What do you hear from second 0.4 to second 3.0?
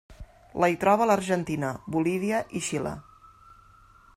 La hi troba a l'Argentina, Bolívia, i Xile.